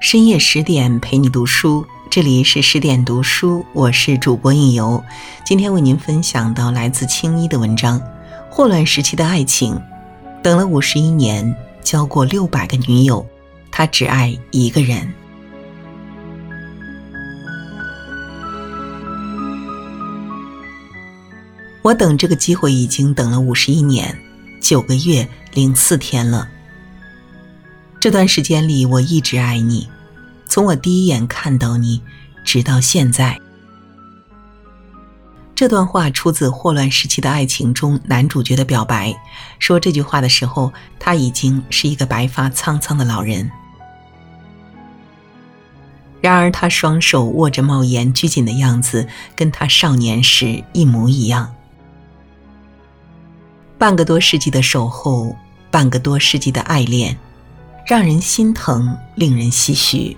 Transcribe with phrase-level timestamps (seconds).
[0.00, 5.04] 深夜十点陪你读书，这里是十点读书，我是主播应由。
[5.44, 8.00] 今天为您分享到来自青衣的文章
[8.48, 9.74] 《霍乱时期的爱情》，
[10.42, 13.24] 等了五十一年，交过六百个女友，
[13.70, 15.12] 他只爱一个人。
[21.82, 24.18] 我等这个机会已经等了五十一年，
[24.62, 26.48] 九个月零四天了。
[28.00, 29.86] 这段时间里，我一直爱你，
[30.46, 32.00] 从我第一眼看到你，
[32.42, 33.38] 直到现在。
[35.54, 39.14] 这段话出自霍乱时期的爱情中男主角的表白。
[39.58, 43.50] 说这句话的时候，他已经是一个白发苍苍的老人。
[46.22, 51.54] 然而，他双手握着帽檐拘谨的样子，跟他少年时一模一样。
[53.76, 55.36] 半个多世纪的守候，
[55.70, 57.18] 半个多世纪的爱恋。
[57.86, 60.16] 让人心疼，令人唏嘘。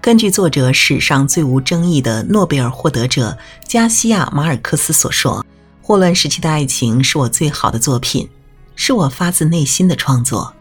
[0.00, 5.44] 根据作者史上最无争议的诺贝尔获得者加西亚·马尔克斯所说
[5.82, 8.26] ：“霍乱时期的爱情是我最好的作品，
[8.74, 10.54] 是我发自内心的创作。”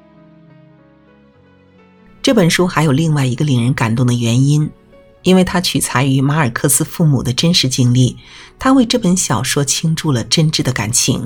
[2.22, 4.70] 这本书还有另外一个令人感动的原因，
[5.22, 8.18] 因为它取材于马尔克斯父母的真实经历，
[8.60, 11.26] 他为这本小说倾注了真挚的感情。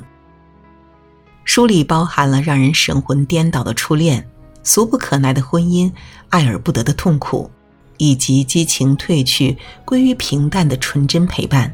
[1.43, 4.27] 书里包含了让人神魂颠倒的初恋、
[4.63, 5.91] 俗不可耐的婚姻、
[6.29, 7.49] 爱而不得的痛苦，
[7.97, 11.73] 以及激情褪去、归于平淡的纯真陪伴。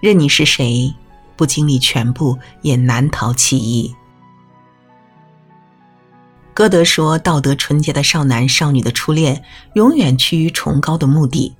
[0.00, 0.94] 任你是谁，
[1.36, 3.94] 不经历全部，也难逃其一。
[6.54, 9.42] 歌德说：“道德纯洁的少男少女的初恋，
[9.74, 11.54] 永远趋于崇高的目的。”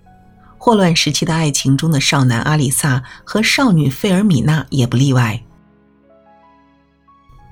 [0.59, 5.43] 霍乱时期的爱情中的少男阿里萨和少女费尔米娜也不例外。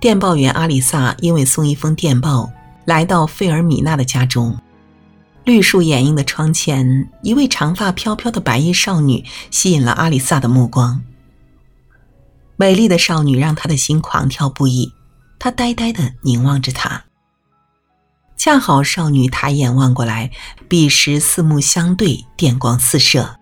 [0.00, 2.50] 电报员阿里萨因为送一封电报，
[2.86, 4.58] 来到费尔米娜的家中。
[5.44, 11.02] 绿树掩映的窗前，一位长发飘飘的白衣少女吸引了阿里萨的目光。
[12.56, 14.91] 美丽的少女让他的心狂跳不已，
[15.38, 17.04] 他呆呆的凝望着她。
[18.38, 20.30] 恰好少女抬眼望过来，
[20.66, 23.36] 彼时四目相对，电光四射。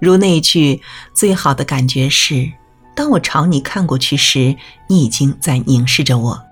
[0.00, 0.80] 如那句
[1.12, 2.52] ：“最好的感觉是。”
[2.94, 4.56] 当我朝你看过去时，
[4.88, 6.42] 你已经在凝视着我。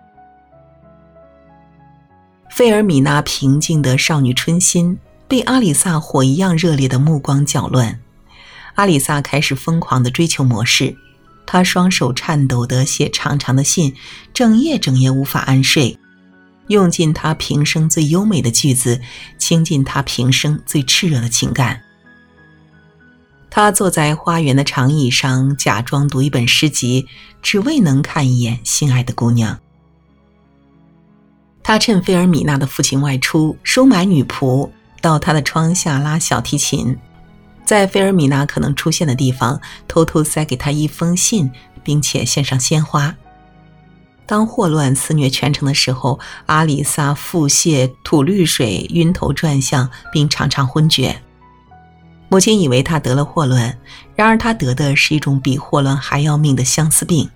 [2.51, 8.01] 费尔米娜平静的少女春心被阿里萨火一样热烈的目光搅乱，
[8.75, 10.97] 阿里萨开始疯狂的追求模式，
[11.47, 13.95] 她双手颤抖的写长长的信，
[14.35, 15.99] 整夜整夜无法安睡，
[16.69, 19.01] 用尽她平生最优美的句子，
[19.39, 21.83] 倾尽她平生最炽热的情感。
[23.51, 27.09] 他坐在花园的长椅上，假装读一本诗集，
[27.43, 29.59] 只为能看一眼心爱的姑娘。
[31.63, 36.97] 他趁费尔米娜的父亲外出收买女仆，到她的窗下拉小提琴，
[37.65, 41.51] 在费尔米娜可能出现的地方偷偷塞给她一封信，
[41.83, 43.15] 并且献上鲜花。
[44.27, 51.21] 当霍乱肆虐全城的时候，阿里萨腹泻、吐绿水、晕头转向，并常常昏厥。
[52.31, 53.77] 母亲以为他得了霍乱，
[54.15, 57.29] 然而他得的是一种比霍乱还要命的相思病。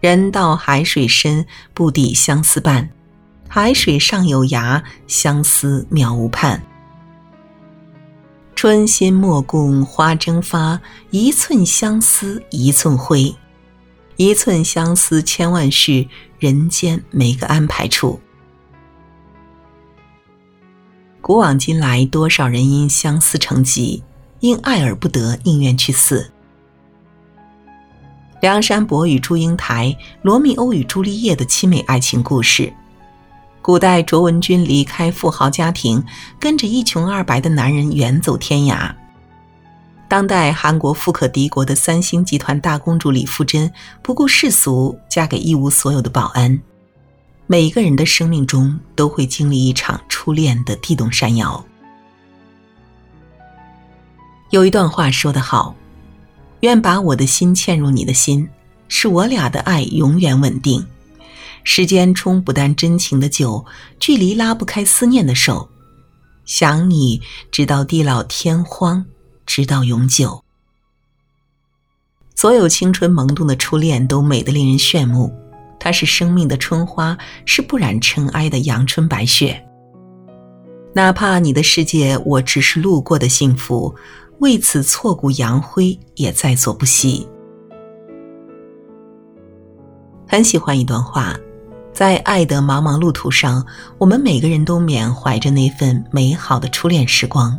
[0.00, 2.88] 人到海水深，不抵相思半；
[3.48, 6.62] 海水上有涯，相思渺无畔。
[8.56, 10.80] 春心莫共花争发，
[11.10, 13.36] 一寸相思一寸灰。
[14.16, 16.08] 一寸相思千万绪，
[16.38, 18.18] 人间没个安排处。
[21.20, 24.02] 古往今来，多少人因相思成疾，
[24.40, 26.30] 因爱而不得，宁愿去死。
[28.40, 32.72] 梁山伯与祝英台，罗密欧与朱丽叶的凄美爱情故事。
[33.60, 36.02] 古代卓文君离开富豪家庭，
[36.38, 38.90] 跟着一穷二白的男人远走天涯。
[40.08, 43.70] 当代韩国富可敌国的三星集团大公主李富真，
[44.02, 46.58] 不顾世俗，嫁给一无所有的保安。
[47.50, 51.64] 每一个人的生命中都会经历一场初恋的地动山摇。
[54.50, 55.74] 有一段话说得好
[56.60, 58.46] ：“愿把我的心嵌入你的心，
[58.88, 60.86] 使我俩的爱永远稳定。
[61.64, 63.64] 时间冲不淡真情的酒，
[63.98, 65.70] 距离拉不开思念的手。
[66.44, 69.06] 想你直到地老天荒，
[69.46, 70.44] 直到永久。
[72.34, 75.34] 所有青春萌动的初恋都美得令人炫目。”
[75.78, 79.64] 它是生命的春花，是不染尘埃的阳春白雪。
[80.94, 83.94] 哪怕你的世界我只是路过的幸福，
[84.40, 87.28] 为此挫骨扬灰也在所不惜。
[90.26, 91.36] 很喜欢一段话：
[91.92, 93.64] 在爱的茫茫路途上，
[93.96, 97.58] 我们每个人都缅怀着那份美好的初恋时光，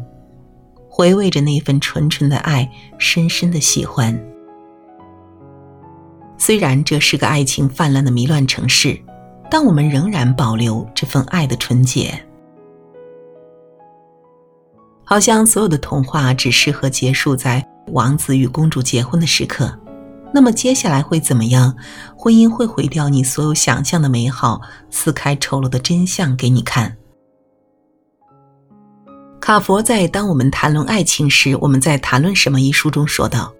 [0.89, 4.19] 回味着那份纯纯的爱，深深的喜欢。
[6.39, 8.99] 虽然这是个爱情泛滥的迷乱城市，
[9.51, 12.25] 但我们仍然保留这份爱的纯洁。
[15.03, 19.77] 好像所有的童话只适合结束在王子与公主结婚的时刻。
[20.31, 21.75] 那么接下来会怎么样？
[22.15, 26.95] 婚姻会毁掉你所有想象的美好，撕开丑陋的真相给你看。
[29.41, 33.51] 卡佛在《当我们谈论爱情时，我们在谈论什么》一书中说道：“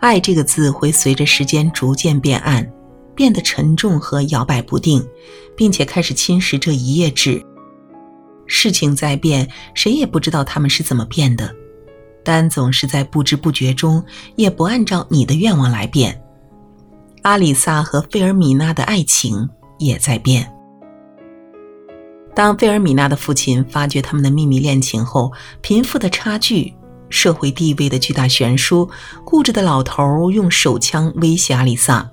[0.00, 2.68] 爱这个字会随着时间逐渐变暗，
[3.14, 5.06] 变得沉重和摇摆不定，
[5.56, 7.44] 并且开始侵蚀这一页纸。
[8.46, 11.54] 事情在变，谁也不知道他们是怎么变的。”
[12.22, 14.04] 但总是在不知不觉中，
[14.36, 16.22] 也不按照你的愿望来变。
[17.22, 19.48] 阿里萨和费尔米娜的爱情
[19.78, 20.50] 也在变。
[22.34, 25.32] 当费尔米娜的父亲发觉他们的秘密恋情后，
[25.62, 26.74] 贫富的差距、
[27.10, 28.88] 社会地位的巨大悬殊，
[29.24, 32.10] 固执的老头用手枪威胁阿里萨。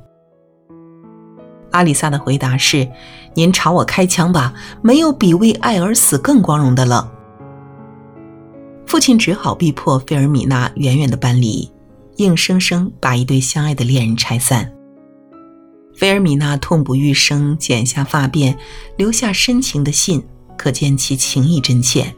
[1.72, 2.90] 阿里萨的回答是
[3.36, 7.12] ：“您朝我开枪吧，没有比为爱而死更光荣的了。”
[8.88, 11.70] 父亲只好逼迫费尔米娜远远的搬离，
[12.16, 14.74] 硬生生把一对相爱的恋人拆散。
[15.94, 18.56] 菲尔米娜痛不欲生，剪下发辫，
[18.96, 20.24] 留下深情的信，
[20.58, 22.16] 可见其情意真切。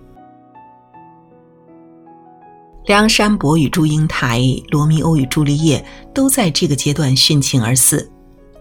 [2.86, 5.84] 梁山伯与祝英台、罗密欧与朱丽叶
[6.14, 8.12] 都在这个阶段殉情而死，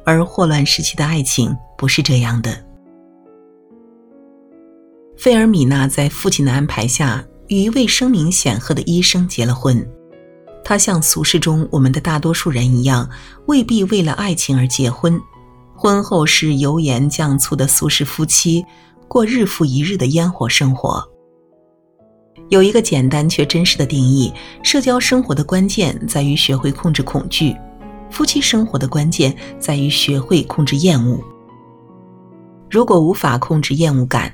[0.05, 2.65] 而霍乱时期的爱情不是这样的。
[5.17, 7.25] 菲尔米娜在父亲的安排下。
[7.49, 9.83] 与一位声名显赫的医生结了婚，
[10.63, 13.09] 他像俗世中我们的大多数人一样，
[13.47, 15.19] 未必为了爱情而结婚。
[15.75, 18.63] 婚后是油盐酱醋的俗世夫妻，
[19.09, 21.03] 过日复一日的烟火生活。
[22.49, 24.33] 有一个简单却真实的定义：
[24.63, 27.55] 社交生活的关键在于学会控制恐惧，
[28.11, 31.19] 夫妻生活的关键在于学会控制厌恶。
[32.71, 34.33] 如果无法控制厌恶感，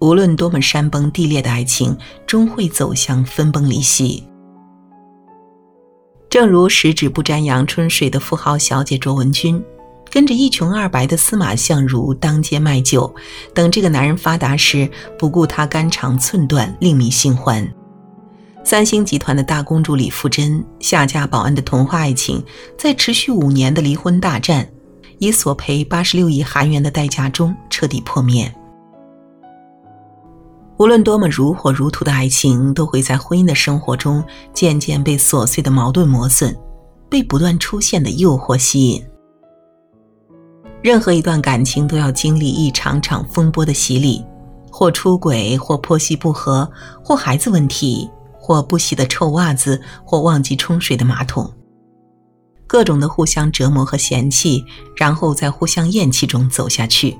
[0.00, 1.96] 无论多么山崩地裂的爱情，
[2.26, 4.24] 终会走向分崩离析。
[6.28, 9.62] 正如十指不沾阳春水的富豪小姐卓文君，
[10.12, 13.10] 跟着一穷二白的司马相如当街卖酒，
[13.54, 14.86] 等这个男人发达时，
[15.18, 17.66] 不顾他肝肠寸断，另觅新欢。
[18.62, 22.44] 三星集团的大公主李富真下嫁保安的童话爱情，
[22.76, 24.70] 在持续五年的离婚大战，
[25.16, 28.54] 以索赔八十六亿韩元的代价中彻底破灭。
[30.76, 34.22] 无论多么如火如荼的爱情，都会在婚姻的生活中
[34.52, 36.54] 渐渐被琐碎的矛盾磨损，
[37.08, 39.02] 被不断出现的诱惑吸引。
[40.82, 44.24] 任何一段感情都要经历一场场风波的洗礼，
[44.70, 46.68] 或出轨，或婆媳不和，
[47.04, 51.48] 或孩子问题，或不洗的臭袜子，或忘记冲水的马桶，
[52.66, 54.64] 各种的互相折磨和嫌弃，
[54.96, 57.16] 然后在互相厌弃中走下去。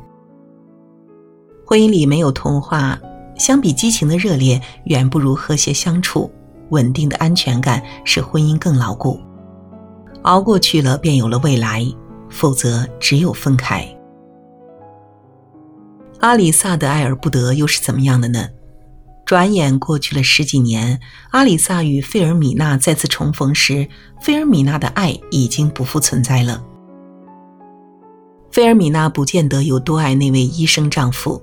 [1.64, 2.98] 婚姻里没有童话。
[3.38, 6.30] 相比激情的热烈，远不如和谐相处、
[6.68, 9.18] 稳定的安全感使婚姻更牢固。
[10.22, 11.82] 熬过去了，便有了未来；
[12.32, 13.86] 否则，只有分开。
[16.18, 18.48] 阿里萨的爱而不得又是怎么样的呢？
[19.24, 20.98] 转眼过去了十几年，
[21.30, 23.86] 阿里萨与费尔米娜再次重逢时，
[24.20, 26.64] 费尔米娜的爱已经不复存在了。
[28.50, 31.40] 费尔米娜不见得有多爱那位医生丈夫。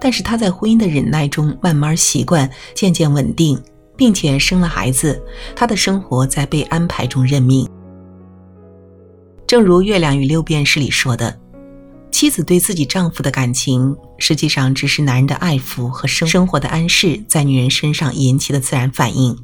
[0.00, 3.60] 但是她在婚姻的忍耐中慢慢习惯，渐渐稳定，
[3.96, 5.20] 并且生了孩子。
[5.56, 7.68] 她的生活在被安排中认命。
[9.48, 11.40] 正如《月亮与六便士》里说的，
[12.10, 19.34] 妻子对自己丈夫的感情，实际上只是男人的爱抚和生生活的安适在女人身上引起的自然反应。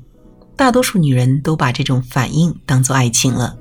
[0.57, 3.57] 大多数女人都把这种反应当做爱情了。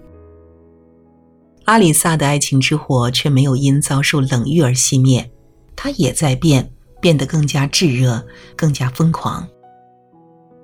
[1.64, 5.32] 阿里萨的爱情之火却没有因遭受冷遇而熄灭，
[5.78, 6.70] 它也在变。
[7.00, 9.46] 变得更加炙热，更加疯狂。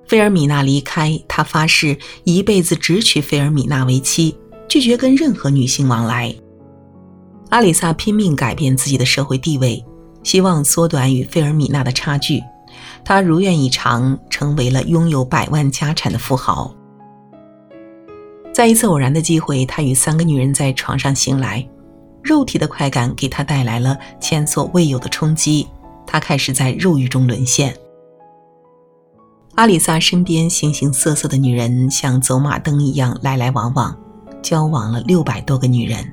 [0.08, 4.34] 菲尔米娜离开，他发誓一辈子只娶菲尔米娜为妻，
[4.70, 6.32] 拒绝跟任何女性往来。
[7.48, 9.84] 阿里萨拼命改变自己的社会地位，
[10.22, 12.40] 希望缩短与菲尔米娜的差距。
[13.04, 16.72] 他如愿以偿，成为了拥有百万家产的富豪。
[18.54, 21.68] 在一次偶然的机会，他与三个女人在床上醒来，
[22.22, 25.66] 肉体的快感给他带来了前所未有的冲击。
[26.06, 27.74] 他开始在肉欲中沦陷。
[29.56, 33.96] 阿里萨身边形形色色的女人像走马灯一样来来往往，
[34.42, 36.04] 交往了六百多个女人。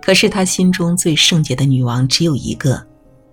[0.00, 2.84] 可是他心中最圣洁的女王只有一个，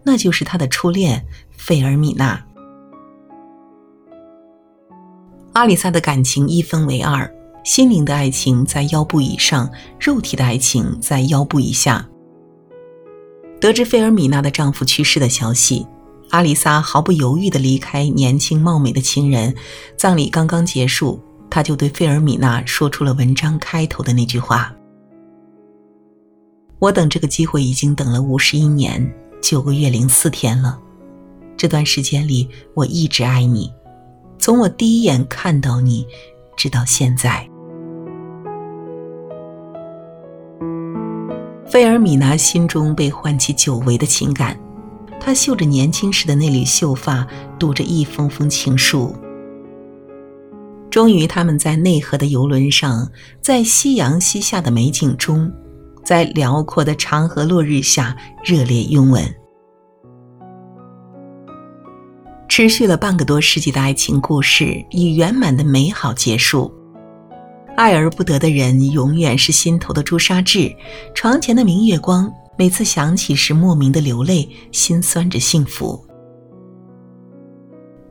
[0.03, 2.39] 那就是他的初恋费尔米娜。
[5.53, 7.29] 阿里萨的感情一分为二，
[7.63, 12.07] 心灵的爱情在腰部以上，肉体的爱情在腰部以下。
[13.59, 15.85] 得知费尔米娜的丈夫去世的消息，
[16.29, 19.53] 阿里萨毫不犹豫地离开年轻貌美的情人。
[19.97, 24.73] 葬礼刚刚结束，他就对费尔米娜说出了文章开头的那句话
[26.79, 30.79] ：“我等这个机会已经等了五十一年九个月零四天了。
[31.57, 33.73] 这段时间里，我一直爱你，
[34.37, 36.05] 从我第一眼看到你，
[36.55, 37.45] 直到现在。”
[41.65, 44.59] 菲尔米娜心中被唤起久违的情感，
[45.19, 47.27] 她绣着年轻时的那缕秀发，
[47.59, 49.15] 读着一封封情书。
[50.89, 53.07] 终于，他们在内河的游轮上，
[53.41, 55.51] 在夕阳西下的美景中，
[56.03, 59.23] 在辽阔的长河落日下热烈拥吻。
[62.47, 66.73] 持续了半个多世纪的爱情故事以圆满的美好结束。
[67.77, 70.75] 爱而不得的人，永远是心头的朱砂痣，
[71.13, 72.29] 床前的明月光。
[72.57, 76.03] 每次想起时，莫名的流泪，心酸着幸福。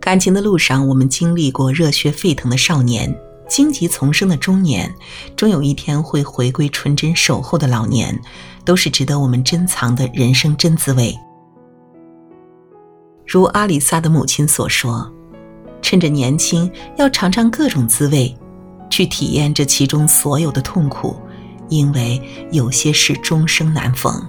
[0.09, 3.15] 感情的路上，我们经历过热血沸腾的少年，
[3.47, 4.91] 荆棘丛生的中年，
[5.37, 8.19] 终有一天会回归纯真守候的老年，
[8.65, 11.15] 都是值得我们珍藏的人生真滋味。
[13.27, 15.12] 如阿里萨的母亲所说
[15.83, 18.35] ：“趁着年轻，要尝尝各种滋味。”
[18.88, 21.15] 去体验这其中所有的痛苦，
[21.69, 22.19] 因为
[22.50, 24.27] 有些事终生难逢。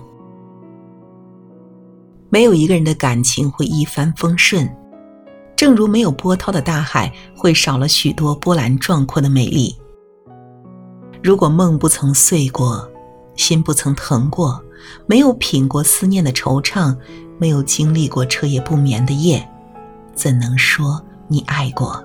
[2.30, 4.70] 没有一个人的感情会一帆风顺，
[5.60, 9.76] 正如没有波涛的大海会少了许多波澜壮阔的美丽。
[11.22, 12.90] 如果梦不曾碎过，
[13.36, 14.64] 心不曾疼过，
[15.06, 16.98] 没有品过思念的惆怅，
[17.38, 19.46] 没有经历过彻夜不眠的夜，
[20.14, 22.02] 怎能说你爱过？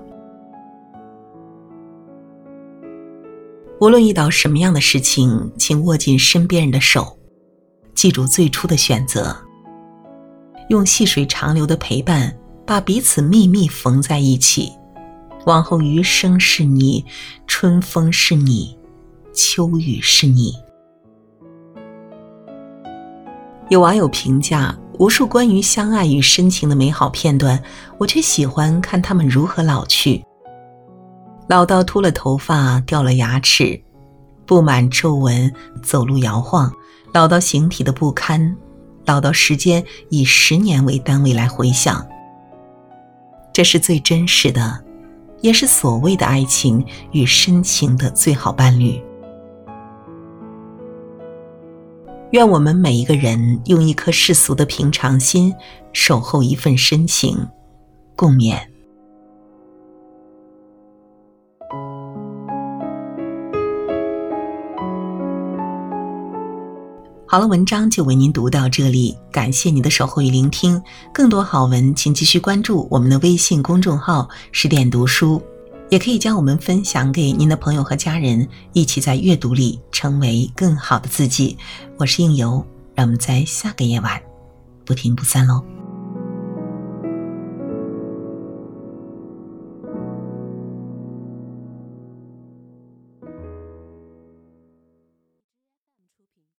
[3.78, 7.16] 无论遇到什么样的事情，请握紧身边人的手，
[7.94, 9.36] 记住最初的选择，
[10.70, 14.72] 用细水长流的陪伴，把彼此秘密缝在一起。
[15.46, 17.04] 往后余生是你，
[17.46, 18.78] 春风是你，
[19.34, 20.54] 秋雨是你。
[23.68, 27.62] 有网友评价，无数关于相爱与深情的美好片段，
[27.98, 30.24] 我却喜欢看他们如何老去。
[31.46, 33.78] 老到秃了头发、掉了牙齿、
[34.46, 35.52] 布满皱纹、
[35.82, 36.70] 走路摇晃；
[37.12, 38.54] 老到形体的不堪；
[39.04, 42.06] 老到时间以十年为单位来回想。
[43.54, 44.84] 这是最真实的，
[45.40, 49.00] 也是所谓的爱情与深情的最好伴侣。
[52.32, 55.54] 愿我们每一个人用一颗世俗的平常心，
[55.92, 57.46] 守候一份深情，
[58.16, 58.73] 共勉。
[67.34, 70.80] 好了，文章就为您读到这里，感谢您的守候与聆听。
[71.12, 75.42] 更多好文，请继续关注我们的微信公众号“十点读书”，
[75.90, 81.58] 也可以将我们分享给您的朋友和家人，一起在阅读里成为更好的自己。
[81.96, 82.64] 我是应由，
[82.94, 84.22] 让我们在下个夜晚
[84.84, 85.73] 不听不散喽。